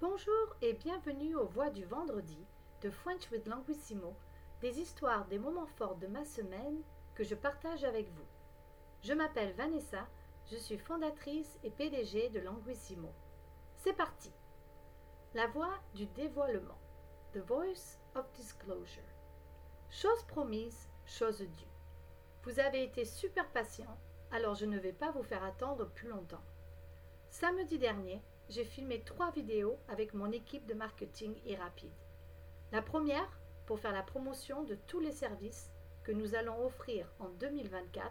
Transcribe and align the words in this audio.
Bonjour 0.00 0.54
et 0.62 0.74
bienvenue 0.74 1.34
aux 1.34 1.48
Voix 1.48 1.70
du 1.70 1.84
vendredi 1.84 2.38
de 2.82 2.88
French 2.88 3.28
with 3.32 3.48
Languissimo, 3.48 4.14
des 4.60 4.78
histoires 4.78 5.26
des 5.26 5.40
moments 5.40 5.66
forts 5.66 5.96
de 5.96 6.06
ma 6.06 6.24
semaine 6.24 6.82
que 7.16 7.24
je 7.24 7.34
partage 7.34 7.82
avec 7.82 8.08
vous. 8.12 8.26
Je 9.02 9.12
m'appelle 9.12 9.54
Vanessa, 9.54 10.06
je 10.52 10.56
suis 10.56 10.78
fondatrice 10.78 11.58
et 11.64 11.70
PDG 11.70 12.28
de 12.28 12.38
Languissimo. 12.38 13.12
C'est 13.74 13.92
parti. 13.92 14.30
La 15.34 15.48
voix 15.48 15.74
du 15.96 16.06
dévoilement. 16.06 16.78
The 17.32 17.38
Voice 17.38 17.98
of 18.14 18.30
Disclosure. 18.34 19.02
Chose 19.90 20.22
promise, 20.28 20.88
chose 21.06 21.40
due. 21.40 21.74
Vous 22.44 22.60
avez 22.60 22.84
été 22.84 23.04
super 23.04 23.50
patient, 23.50 23.98
alors 24.30 24.54
je 24.54 24.64
ne 24.64 24.78
vais 24.78 24.92
pas 24.92 25.10
vous 25.10 25.24
faire 25.24 25.42
attendre 25.42 25.88
plus 25.88 26.08
longtemps. 26.08 26.44
Samedi 27.30 27.78
dernier, 27.78 28.22
j'ai 28.48 28.64
filmé 28.64 29.02
trois 29.02 29.30
vidéos 29.30 29.78
avec 29.88 30.14
mon 30.14 30.32
équipe 30.32 30.66
de 30.66 30.74
marketing 30.74 31.34
et 31.44 31.56
rapide. 31.56 31.92
La 32.72 32.82
première, 32.82 33.40
pour 33.66 33.78
faire 33.78 33.92
la 33.92 34.02
promotion 34.02 34.62
de 34.64 34.74
tous 34.74 35.00
les 35.00 35.12
services 35.12 35.70
que 36.04 36.12
nous 36.12 36.34
allons 36.34 36.64
offrir 36.64 37.12
en 37.18 37.28
2024 37.28 38.10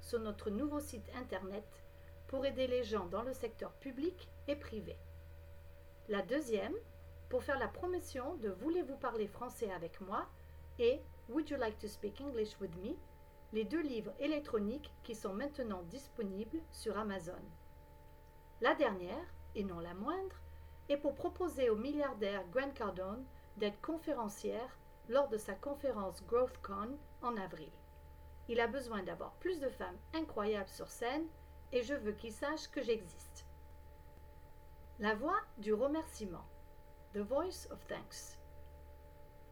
sur 0.00 0.20
notre 0.20 0.50
nouveau 0.50 0.80
site 0.80 1.08
internet 1.14 1.82
pour 2.26 2.44
aider 2.44 2.66
les 2.66 2.82
gens 2.82 3.06
dans 3.06 3.22
le 3.22 3.32
secteur 3.32 3.72
public 3.74 4.28
et 4.48 4.56
privé. 4.56 4.96
La 6.08 6.22
deuxième, 6.22 6.74
pour 7.28 7.44
faire 7.44 7.58
la 7.58 7.68
promotion 7.68 8.34
de 8.36 8.48
Voulez-vous 8.48 8.96
parler 8.96 9.26
français 9.26 9.70
avec 9.72 10.00
moi 10.00 10.26
et 10.78 11.00
Would 11.28 11.50
you 11.50 11.56
like 11.56 11.78
to 11.78 11.88
speak 11.88 12.20
English 12.20 12.58
with 12.60 12.74
me 12.76 12.96
les 13.52 13.64
deux 13.64 13.80
livres 13.80 14.12
électroniques 14.18 14.92
qui 15.02 15.14
sont 15.14 15.32
maintenant 15.32 15.82
disponibles 15.84 16.60
sur 16.72 16.98
Amazon. 16.98 17.40
La 18.60 18.74
dernière, 18.74 19.34
et 19.56 19.64
non 19.64 19.80
la 19.80 19.94
moindre, 19.94 20.36
est 20.88 20.96
pour 20.96 21.14
proposer 21.14 21.68
au 21.70 21.76
milliardaire 21.76 22.44
Grant 22.52 22.70
Cardone 22.70 23.24
d'être 23.56 23.80
conférencière 23.80 24.78
lors 25.08 25.28
de 25.28 25.38
sa 25.38 25.54
conférence 25.54 26.22
GrowthCon 26.26 26.96
en 27.22 27.36
avril. 27.36 27.72
Il 28.48 28.60
a 28.60 28.68
besoin 28.68 29.02
d'avoir 29.02 29.32
plus 29.34 29.58
de 29.58 29.68
femmes 29.68 29.98
incroyables 30.14 30.68
sur 30.68 30.90
scène 30.90 31.26
et 31.72 31.82
je 31.82 31.94
veux 31.94 32.12
qu'il 32.12 32.32
sache 32.32 32.68
que 32.68 32.82
j'existe. 32.82 33.46
La 35.00 35.14
voix 35.14 35.40
du 35.58 35.74
remerciement. 35.74 36.44
The 37.12 37.18
Voice 37.18 37.68
of 37.70 37.84
Thanks. 37.86 38.38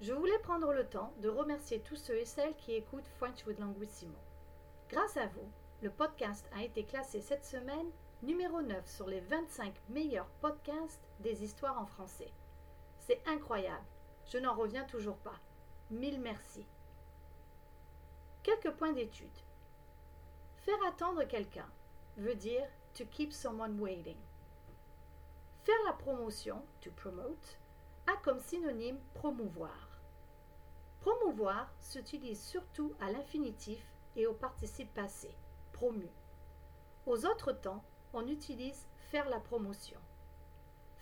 Je 0.00 0.12
voulais 0.12 0.38
prendre 0.40 0.72
le 0.72 0.86
temps 0.86 1.12
de 1.20 1.28
remercier 1.28 1.80
tous 1.80 1.96
ceux 1.96 2.16
et 2.16 2.24
celles 2.24 2.56
qui 2.56 2.74
écoutent 2.74 3.08
French 3.18 3.44
with 3.46 3.58
Languissimo. 3.58 4.18
Grâce 4.88 5.16
à 5.16 5.26
vous, 5.26 5.50
le 5.82 5.90
podcast 5.90 6.48
a 6.54 6.62
été 6.62 6.84
classé 6.84 7.20
cette 7.20 7.44
semaine 7.44 7.90
numéro 8.24 8.62
9 8.62 8.88
sur 8.88 9.06
les 9.06 9.20
25 9.20 9.74
meilleurs 9.90 10.28
podcasts 10.40 11.08
des 11.20 11.44
histoires 11.44 11.78
en 11.78 11.84
français. 11.84 12.32
C'est 13.00 13.20
incroyable. 13.26 13.84
Je 14.26 14.38
n'en 14.38 14.54
reviens 14.54 14.84
toujours 14.84 15.18
pas. 15.18 15.38
Mille 15.90 16.18
merci. 16.20 16.66
Quelques 18.42 18.70
points 18.72 18.92
d'étude. 18.92 19.28
Faire 20.56 20.82
attendre 20.88 21.24
quelqu'un 21.24 21.68
veut 22.16 22.34
dire 22.34 22.66
to 22.94 23.04
keep 23.10 23.30
someone 23.32 23.78
waiting. 23.78 24.16
Faire 25.64 25.84
la 25.84 25.92
promotion, 25.92 26.62
to 26.80 26.90
promote, 26.92 27.58
a 28.06 28.16
comme 28.22 28.40
synonyme 28.40 29.00
promouvoir. 29.12 30.00
Promouvoir 31.00 31.70
s'utilise 31.80 32.42
surtout 32.42 32.94
à 33.00 33.10
l'infinitif 33.10 33.86
et 34.16 34.26
au 34.26 34.32
participe 34.32 34.92
passé, 34.94 35.36
promu. 35.72 36.08
Aux 37.04 37.26
autres 37.26 37.52
temps, 37.52 37.84
on 38.14 38.26
utilise 38.28 38.86
faire 39.10 39.28
la 39.28 39.40
promotion. 39.40 39.98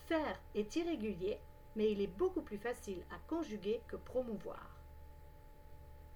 Faire 0.06 0.40
est 0.54 0.74
irrégulier, 0.76 1.38
mais 1.76 1.92
il 1.92 2.00
est 2.00 2.06
beaucoup 2.18 2.42
plus 2.42 2.58
facile 2.58 3.04
à 3.10 3.18
conjuguer 3.28 3.82
que 3.86 3.96
promouvoir. 3.96 4.80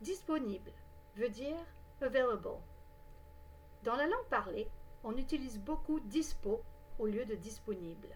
Disponible 0.01 0.73
veut 1.17 1.29
dire 1.29 1.57
available. 2.01 2.61
Dans 3.85 3.97
la 3.97 4.06
langue 4.06 4.29
parlée, 4.29 4.69
on 5.05 5.17
utilise 5.17 5.59
beaucoup 5.59 6.01
dispo 6.01 6.62
au 6.99 7.06
lieu 7.06 7.25
de 7.25 7.35
disponible. 7.35 8.09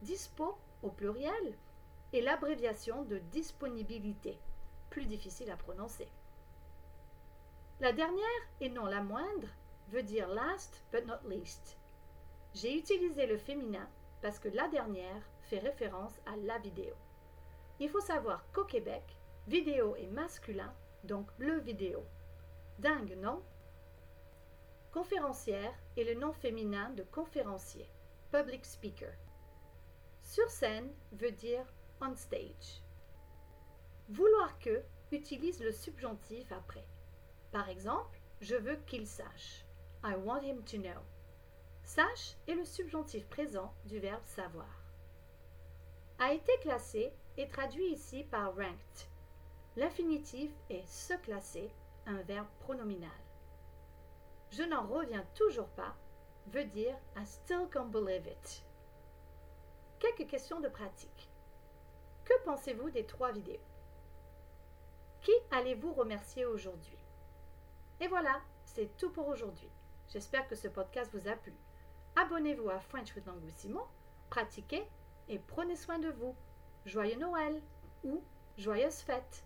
Dispo, 0.00 0.56
au 0.82 0.90
pluriel, 0.90 1.58
est 2.12 2.20
l'abréviation 2.20 3.04
de 3.04 3.18
disponibilité, 3.18 4.38
plus 4.90 5.06
difficile 5.06 5.50
à 5.50 5.56
prononcer. 5.56 6.08
La 7.80 7.92
dernière, 7.92 8.42
et 8.60 8.68
non 8.68 8.86
la 8.86 9.02
moindre, 9.02 9.48
veut 9.88 10.02
dire 10.02 10.28
last 10.28 10.82
but 10.92 11.06
not 11.06 11.20
least. 11.28 11.78
J'ai 12.54 12.76
utilisé 12.76 13.26
le 13.26 13.38
féminin 13.38 13.88
parce 14.20 14.38
que 14.38 14.48
la 14.48 14.68
dernière 14.68 15.22
fait 15.42 15.58
référence 15.58 16.14
à 16.26 16.36
la 16.36 16.58
vidéo. 16.58 16.94
Il 17.80 17.88
faut 17.88 18.00
savoir 18.00 18.44
qu'au 18.52 18.64
Québec, 18.64 19.02
vidéo 19.46 19.96
est 19.96 20.06
masculin, 20.06 20.72
donc 21.04 21.28
le 21.38 21.58
vidéo. 21.58 22.04
Dingue, 22.78 23.16
non? 23.18 23.42
Conférencière 24.92 25.74
est 25.96 26.04
le 26.04 26.14
nom 26.14 26.32
féminin 26.32 26.90
de 26.90 27.02
conférencier, 27.02 27.88
public 28.30 28.64
speaker. 28.64 29.12
Sur 30.20 30.48
scène 30.50 30.92
veut 31.12 31.32
dire 31.32 31.66
on 32.00 32.14
stage. 32.14 32.82
Vouloir 34.08 34.58
que 34.58 34.82
utilise 35.10 35.62
le 35.62 35.72
subjonctif 35.72 36.50
après. 36.52 36.86
Par 37.50 37.68
exemple, 37.68 38.18
je 38.40 38.56
veux 38.56 38.76
qu'il 38.86 39.06
sache. 39.06 39.64
I 40.04 40.16
want 40.16 40.42
him 40.42 40.62
to 40.64 40.78
know. 40.78 41.00
Sache 41.84 42.34
est 42.48 42.54
le 42.54 42.64
subjonctif 42.64 43.24
présent 43.28 43.72
du 43.84 44.00
verbe 44.00 44.24
savoir. 44.24 44.82
A 46.18 46.32
été 46.32 46.52
classé 46.60 47.12
est 47.36 47.52
traduit 47.52 47.92
ici 47.92 48.24
par 48.24 48.54
ranked. 48.56 49.08
L'infinitif 49.76 50.50
est 50.70 50.86
se 50.88 51.14
classer, 51.14 51.70
un 52.06 52.20
verbe 52.22 52.48
pronominal. 52.60 53.10
Je 54.50 54.64
n'en 54.64 54.86
reviens 54.86 55.24
toujours 55.34 55.68
pas 55.68 55.94
veut 56.48 56.64
dire 56.64 56.96
I 57.16 57.24
still 57.24 57.68
can't 57.72 57.90
believe 57.90 58.26
it. 58.26 58.64
Quelques 60.00 60.28
questions 60.28 60.60
de 60.60 60.68
pratique. 60.68 61.30
Que 62.24 62.34
pensez-vous 62.44 62.90
des 62.90 63.06
trois 63.06 63.30
vidéos? 63.30 63.60
Qui 65.20 65.32
allez-vous 65.52 65.92
remercier 65.92 66.44
aujourd'hui? 66.44 66.98
Et 68.00 68.08
voilà, 68.08 68.40
c'est 68.64 68.96
tout 68.96 69.10
pour 69.10 69.28
aujourd'hui. 69.28 69.70
J'espère 70.12 70.46
que 70.46 70.54
ce 70.54 70.68
podcast 70.68 71.10
vous 71.14 71.26
a 71.26 71.32
plu. 71.32 71.54
Abonnez-vous 72.16 72.68
à 72.68 72.80
French 72.80 73.14
with 73.16 73.24
Languissimo, 73.24 73.86
pratiquez 74.28 74.86
et 75.28 75.38
prenez 75.38 75.74
soin 75.74 75.98
de 75.98 76.10
vous. 76.10 76.36
Joyeux 76.84 77.18
Noël 77.18 77.62
ou 78.04 78.22
joyeuses 78.58 79.00
fêtes 79.00 79.42